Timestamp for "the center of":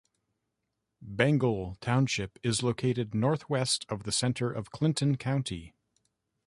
4.01-4.71